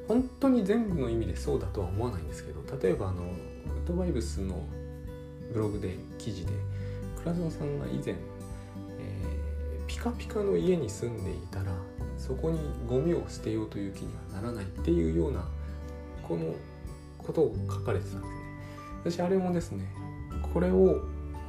[0.07, 3.29] 本当に全部の意味でそうだとは思わないんですけど例えばあのウッ
[3.87, 4.61] ドバイブスの
[5.53, 6.51] ブログで記事で
[7.23, 11.71] 倉園さんが以前、えー、ピカピカの家に住んでいたら
[12.17, 15.43] そこにゴミを捨てようという気にはならないっていうような
[16.23, 16.53] この
[17.17, 19.17] ことを書かれてたんですね。
[19.17, 19.85] 私あれもですね
[20.53, 21.01] これを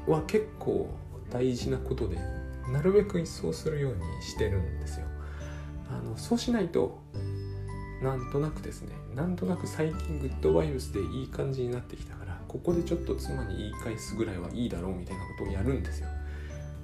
[0.07, 0.89] は結構
[1.31, 2.19] 大事なことで
[2.73, 5.07] なるべく一掃するようにしてるんですよ。
[5.91, 6.99] あのそうしないと
[8.03, 12.22] なんとなくですねなんとなく最近グッドバイブスでいい感じになってきたか
[12.53, 16.09] ここでちょっと妻に言い返すぐらいはいいだろうみたいなことをやるんですよ。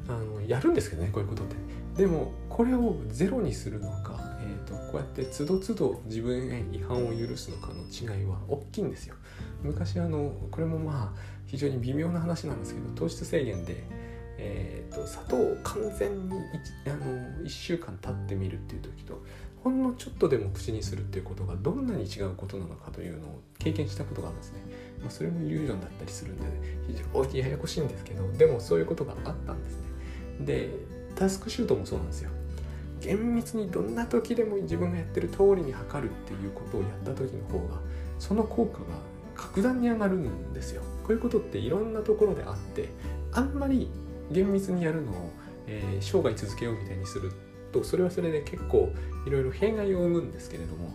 [0.08, 1.56] あのやるんですけどねこういうことって。
[1.98, 9.16] でもこれをゼロにするのか、えーと、こうやってつどつど自分へ違反を許すのかの違いは大きいんですよ。
[9.62, 13.84] 昔あのこれもまあ非常に微妙な話なんですけど糖質制限で
[14.38, 16.36] えーと、砂糖を完全に
[16.86, 19.20] 1, あの1週間経ってみるっていう時と
[19.68, 24.60] ほんのちょっとでも口にするっていうことがどんなに違うことなのかというのを経験したことがあるんですね、
[25.02, 26.50] まあ、それもイリュージョンだったりするんで、ね、
[26.86, 29.82] 非常にややこしいんですけどでもそういうことがあったんですね。
[30.40, 30.70] で
[31.14, 32.30] タスクシュートもそうなんですよ。
[33.00, 37.80] 厳密にどんな時でも自分がやってる通りに測るっていうことをやった時の方が
[38.18, 38.84] その効果が
[39.34, 40.82] 格段に上がるんですよ。
[41.02, 42.88] こういうことっていろんなところであって
[43.32, 43.90] あんまり
[44.32, 45.30] 厳密にやるのを、
[45.66, 47.32] えー、生涯続けようみたいにする
[47.72, 48.92] とそれはそれで結構
[49.26, 50.90] いろいろ弊害を生むんですけれども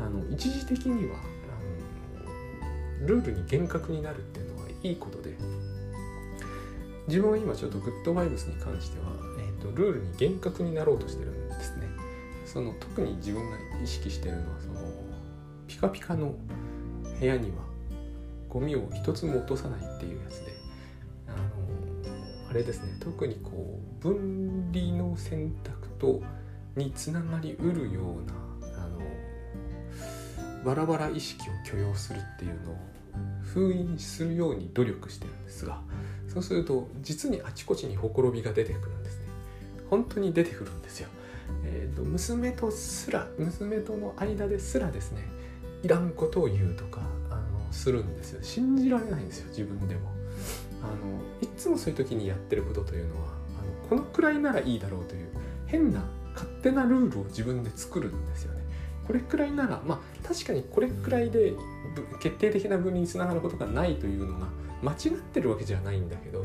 [0.00, 5.36] あの一時的にはあのルールに厳格になるっていうのはいいことで
[7.08, 9.06] 自分は今ちょっとグッドバイブスに関しては、
[9.38, 11.86] えーと、ルールに厳格になろうとしてるんですね。
[12.44, 14.80] その特に自分が意識してるのはその
[15.66, 16.34] ピカピカの
[17.18, 17.56] 部屋には
[18.48, 20.52] ゴミを一つも落とさないっていうやつで
[21.28, 22.96] あのあれですね。
[23.00, 26.22] 特にこう分離の選択と
[26.76, 29.00] につながりうるようなあの
[30.64, 32.76] バラバラ意識を許容するっていうのを
[33.42, 35.80] 封印するように努力してるんですが
[36.28, 39.26] そうすると実にあちこちにほころびが出てくるんですね。
[39.90, 41.08] 本当に出てくるんですよ、
[41.64, 45.24] えーと、娘とすら娘との間ですらですね
[45.82, 48.42] いらんことを言うとかあのするんですよ。
[48.42, 50.18] 信じられないんですよ自分でも。
[50.82, 50.92] あの
[51.40, 55.26] いつもそういう時にやってることというのはあのこのくらいならいいだろうという
[55.68, 56.04] 変な
[56.34, 58.62] 勝手なルールを自分で作るんですよね。
[59.06, 61.54] これくらいならまあ確かにこれくらいで
[62.20, 64.46] 決定的な分離につながることがないというのが
[64.82, 66.44] 間違ってるわけじゃないんだけど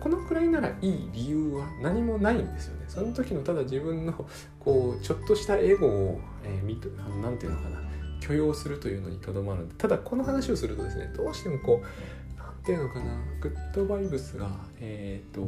[0.00, 2.84] このくらいならいい理由は何もないんですよね。
[2.88, 4.26] その時のただ自分の
[4.58, 7.78] こうちょっとしたエゴを、えー、なんていうのかな
[8.20, 13.04] 許容するというのにとどまるただこの話をするとですねどうしてもこうなんていうのかな
[13.40, 14.48] グッドバイブスが
[14.80, 15.40] えっ、ー、と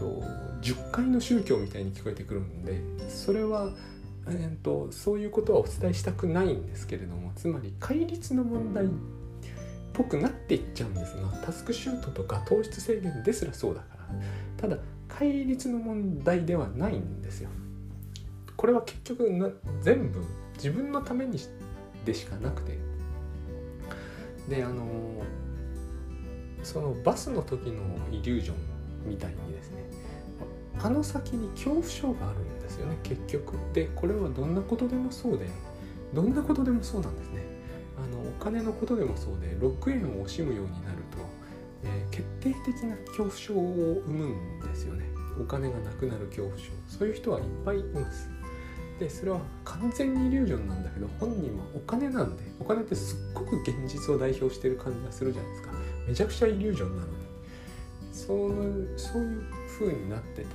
[0.00, 0.26] うんうんと
[0.62, 3.70] 10回の宗教みたいに聞こえてくるんでそれは
[4.26, 8.88] えーと、そういうことはお伝えしたくないんですけれどもつまり戒律の問題っ
[9.92, 17.50] ぽくなっていっちゃうんですがタスクシュートとか糖質制限ですらそうだからただ戒律の問題ではないんですよ。
[18.56, 19.48] これは結局な
[19.80, 21.38] 全部自分のために
[22.04, 22.78] でしかなくて
[24.48, 24.86] であの
[26.62, 29.73] そのバスの時のイリュージョンみたいにですね
[30.82, 33.56] あの先に恐怖症があるんですよね結局。
[33.72, 35.48] でこれはどんなことでもそうで
[36.12, 37.42] どんなことでもそうなんですね。
[37.96, 41.18] あのお金のことでもそうで6円を惜しむようになると、
[41.84, 45.04] えー、決定的な恐怖症を生むんですよね。
[45.40, 46.64] お金がなくなる恐怖症。
[46.88, 48.28] そういう人はいっぱいいます。
[48.98, 55.72] でそれは完全にイリュージョンなんだけど本人はお金なんでお金ってすっごく現実を代表してる感じがするじゃないですか。
[56.06, 57.14] めちゃくちゃイリュージョンなのに。
[58.12, 59.42] そうそういう
[59.78, 60.48] 風になってて、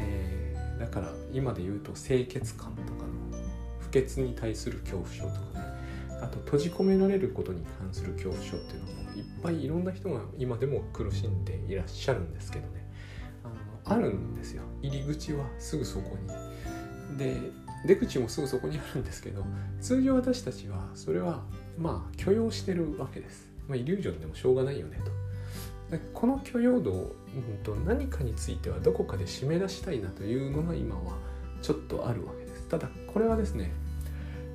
[0.00, 3.38] えー、だから今で言うと清潔感とかの
[3.80, 5.68] 不潔に対する恐怖症とかね
[6.22, 12.86] あと閉じ込められることに関する恐怖症っていうのもいっぱいいろんな人が今でも苦しんでいらっしゃるんですけどね
[13.44, 17.16] あのあるんですよ入り口はすぐそこに。
[17.16, 17.36] で
[17.86, 19.44] 出口もすぐそこにあるんですけど
[19.80, 21.44] 通常私たちはそれは
[21.78, 23.48] まあ許容してるわけです。
[23.68, 25.27] まあ、イリュージョンでもしょうがないよねと。
[26.12, 27.16] この許容度を、
[27.86, 31.16] 何かについてはどこかで締め出したいなというのが今は
[31.62, 32.68] ちょっとあるわけです。
[32.68, 33.72] ただこれはですね、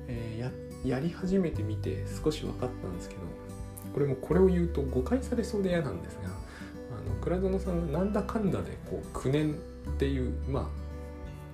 [0.06, 3.22] えー、ややり始めてみて少し分かったんですけど
[3.92, 9.54] これもこれを言うと誤解されそうで嫌なんですがあの倉園さんがなんだかんだでこう9年
[9.88, 10.66] っていうまあ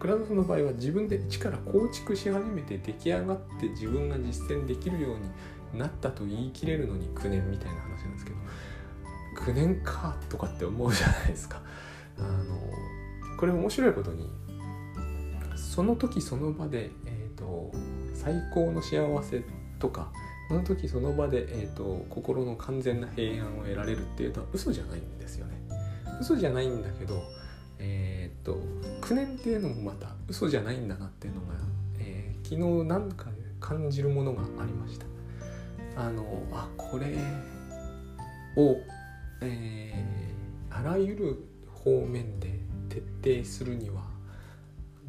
[0.01, 8.37] 倉園の場合は自分で一から構築し始めて出来上がって自分が実践できるようになったと言い切れるのに9年みたいな話なんですけど
[9.37, 11.61] 9年かとかって思うじゃないですか。
[12.19, 12.59] あの
[13.39, 14.29] これ面白いことに
[15.57, 17.71] その時その場で、えーと、
[18.15, 19.43] 最高の幸せ
[19.79, 20.13] とか
[20.49, 25.55] その時その場で、えーと、心の完全な平安を得られるっていうのは嘘じゃないんですよね。
[26.21, 27.23] 嘘じゃないんだけど、
[27.79, 28.59] えっ、ー、と
[29.01, 31.47] 9年っていうのもまた嘘じゃないんだなっていうのが、
[32.01, 33.27] えー、昨日何か
[33.61, 35.07] 感じるものがありました。
[35.97, 37.07] あのあこれ
[38.57, 38.77] を
[39.41, 42.61] えー、あらゆる方面で
[43.23, 44.03] 徹底するには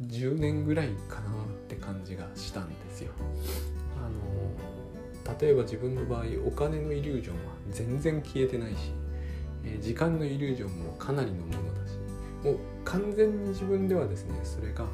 [0.00, 3.12] 10年ぐらいかなって感じがしたんですよ。
[3.96, 8.92] あの例えば自分の場合お金のイリュージョンは全然消えてないし、
[9.64, 11.96] え、時間のイリュージョンもかなりのものだし
[12.42, 14.86] もう完全に自分ではですねそれが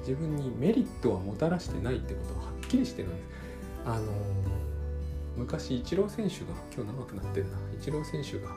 [0.00, 3.24] 自分にメリットはもたらしてないってことははっきりしてるんです。
[3.86, 4.12] あの
[5.36, 8.54] 昔イチロー選手が今日長くなってるなイチロー選手が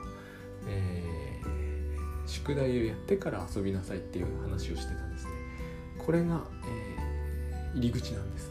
[0.66, 5.30] えー、宿題をやってから遊びなさいっていう話をしてたんですね
[5.98, 8.50] これが、えー、入り口なんです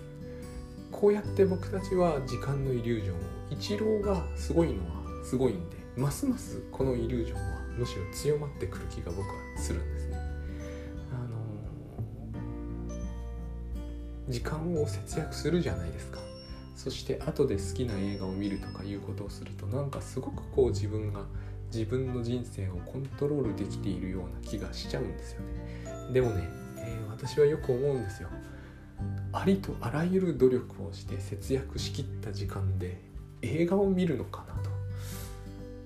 [0.92, 3.20] こうやって僕たちは時間のイリュージョンを
[3.52, 10.18] 一郎がすごいのはすごいんでますますこのイリュージョンはむしろ強まってくる気が僕はするんですね。
[11.12, 16.20] あのー、時間を節約するじゃないですか。
[16.76, 21.26] そして後で好きな映画を見るとかいうことをするとなんかすごくこう自分が
[21.78, 26.12] 自分の人生をコントロールできているような気がしちゃうんですよね。
[26.12, 26.50] でもね、
[26.80, 28.30] えー、私はよく思うんですよ。
[29.32, 33.00] ありとあらゆる努力をして節約しきった時間で
[33.44, 34.70] 映画を見るのかなと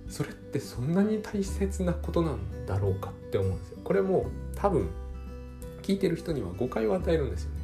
[0.08, 4.90] それってそんなに大切なことなんだろうかって思うんですよこれも多分
[5.82, 7.62] 聞いてる人には誤解を与えるんですよね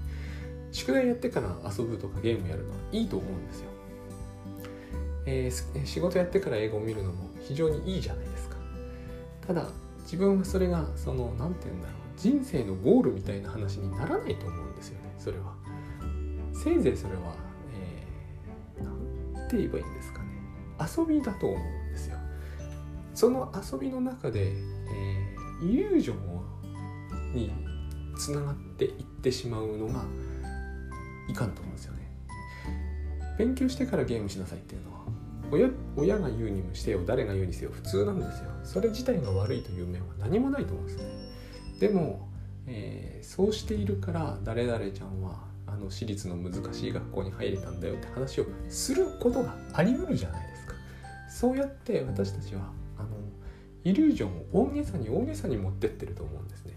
[0.72, 3.70] 宿題やってから遊ぶとかゲームやるのはいいと思うんですよ、
[5.26, 8.58] えー、仕事やってから映画を見るのも非常にいいじゃないですか。
[9.46, 9.66] ただ
[10.04, 11.98] 自分はそれがその何て言うんだろう。
[12.18, 15.54] 人生のゴールみたいな話にならないと思うんですよねそれは。
[16.52, 17.36] せいぜいそれは、
[17.76, 20.30] えー、て言えばいいんですかね。
[20.80, 22.18] 遊びだと思うんですよ。
[23.14, 27.52] その遊びの中で、えー、イリュージョンに
[28.18, 30.04] つながっていってしまうのが
[31.30, 32.12] いかんと思うんですよね。
[33.38, 34.98] 勉強してからゲームしなさいっていうのは
[35.52, 38.50] 親親が言うにもしてよ誰が言うにせよ普通なんですよ。
[38.64, 41.04] それ自体が悪いという面は何もないと思うんですね。
[41.80, 42.30] でも、
[42.66, 50.74] えー、そうしているから誰々ちゃんはあの私立の難しい学校に入れたんだよって話をすることがあり得るじゃないですか。
[51.30, 53.10] そうやって私たちはあの
[53.84, 56.74] イリュージョンを大げさに大げさに持ってってると思うんですね。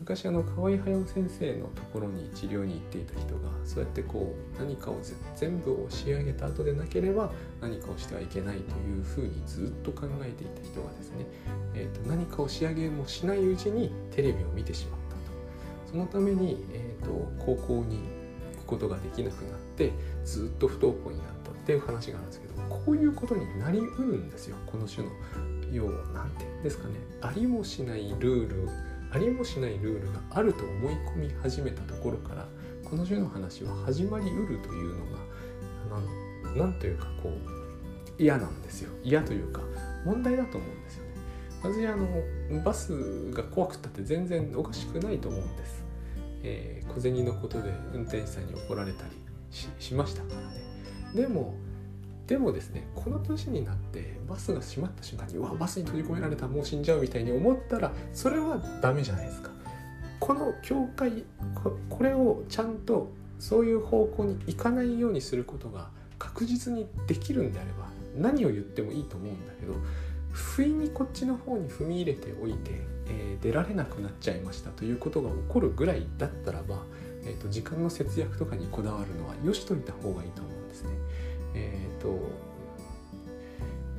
[0.00, 4.96] 昔あの河合駿先生のところに治療に行っていた人がそうやってこう何かを
[5.36, 7.30] 全部を仕上げた後でなければ
[7.60, 11.26] 何かをしてはいけないというふうにずっと考えていた人がですね、
[11.74, 15.92] えーと、何かを仕上げもしないうちにテレビを見てしまったと。
[15.92, 17.98] そのために、えーと高校に
[18.56, 19.92] 行くことができなくなって
[20.24, 24.56] ずっと不登校になったっていう話があるんですけどこういうことになりうるんですよ。
[24.66, 25.12] この種の。
[25.72, 26.94] 要は何てですかね。
[27.20, 28.68] ありもしないルール
[29.12, 32.46] ありもしないルールがあると思い込み始めたところから
[32.84, 35.18] この種の話は始まりうるというのが
[36.56, 39.62] 何というかこう嫌なんですよ嫌というか
[40.04, 41.10] 問題だと思うんですよね。
[41.62, 45.84] 私あのバスが怖くったって全然おかしくないと思うんです。
[46.42, 49.10] えー、小銭のことで運転手さんに怒られたり
[49.78, 50.62] しましたからね
[51.14, 51.54] でも
[52.30, 59.50] でもですねこの年になってバスが閉まった瞬間にうわバスに閉じ込められたもう死んじゃうみたいに思ったらそれはダメじゃないですか
[60.20, 61.24] この教会
[61.88, 63.10] これをちゃんと
[63.40, 65.88] そういう方向に行かないようにすることが
[66.20, 69.74] 確実にできるんであれば何を言ってもいいと思うんだけど
[70.30, 76.78] 不意にこっちの方に踏み入れておいてえー、出られなくなっちゃいましたということが起こるぐらいだったらば、
[77.24, 80.90] えーと、時間の節約とかにこだわるのはよしといた方がいいと思うんですね。
[81.54, 82.18] えっ、ー、と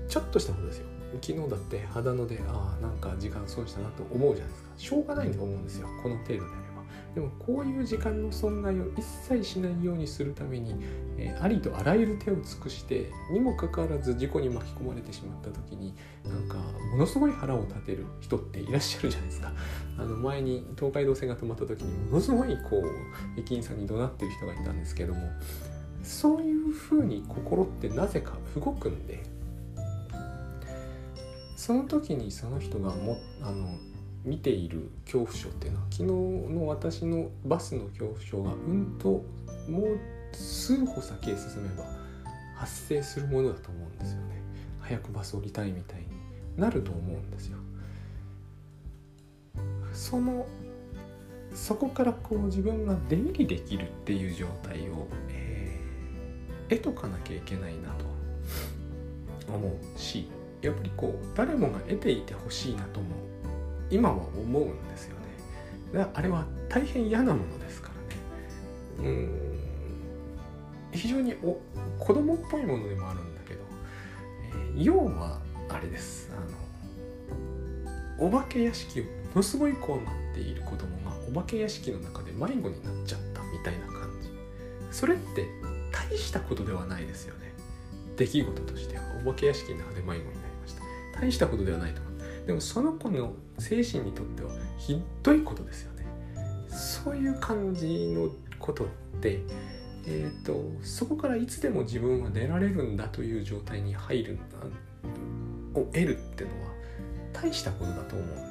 [0.08, 0.86] ちょっとしたことですよ。
[1.22, 4.70] 昨日だって肌のでああなんか時間損したなと思うじゃないですか。
[4.78, 5.88] しょうがないと思うんですよ。
[6.02, 6.72] この程度であれば。
[7.16, 10.76] でもこういう時間の損害を一切しないようにするために、
[11.18, 15.94] えー、ありとあらゆる手を尽くしてにもかかわらず事故に巻き込まれてしまった時に
[16.24, 16.56] なんか
[16.92, 19.52] ものすごい腹を立てる人っていらっしゃるじゃないですか。
[19.98, 25.20] あの前に東海道線が止まった時にものすごいこう駅員さんに怒鳴ってる人がいたんですけども
[26.04, 29.24] そういうふうに心ってなぜか動くんで
[31.56, 33.78] その時にその人がもあの
[34.24, 36.06] 見ている恐怖症っていうのは昨日
[36.54, 39.24] の私のバスの恐怖症がうんと
[39.70, 40.00] もう
[40.34, 41.86] 数歩先へ進めば
[42.56, 44.42] 発生するものだと思うんですよね。
[44.80, 46.08] 早くバス降りたいみたいに
[46.58, 47.58] なると思うんですよ。
[49.94, 50.46] その
[51.54, 55.41] そこからこう自分が出入りできるっていう状態を、え、
[56.78, 58.12] 得とかなきゃいけないなと。
[59.48, 60.30] 思うし
[60.62, 63.12] やっぱりこう誰もが得ていてほしいなと思う。
[63.90, 65.16] 今は思うんですよ
[65.94, 66.08] ね。
[66.14, 67.90] あれは大変嫌なものですか
[69.00, 69.10] らね。
[69.10, 69.60] うん。
[70.94, 71.60] 非常にお
[72.00, 73.60] 子供っぽいものでもあるんだけど、
[74.76, 76.32] えー、要はあれです。
[76.32, 84.30] あのお化け屋敷をものすごいこうなっている子供がお化け屋敷の中で迷子になっちゃったみたいな感じ。
[84.92, 85.48] それって
[85.92, 87.54] 大したことではないですよね。
[88.18, 89.04] 出来事としては。
[89.26, 90.30] お化け屋敷の中で迷子になり
[90.62, 90.82] ました。
[91.20, 92.48] 大したことではないと思う。
[92.48, 96.06] でもその子の精神にとってはひどいことですよね。
[96.70, 98.30] そういう感じの
[98.60, 98.88] ことっ
[99.22, 99.42] て
[100.06, 104.44] えーと、そこからいつでも自分は出られるんだという状態に入るんだ
[105.80, 106.72] を得るっていうのは
[107.34, 108.51] 大したことだと思うん